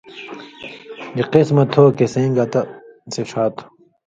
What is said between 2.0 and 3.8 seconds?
سَیں گتہ سِڇھاتھو۔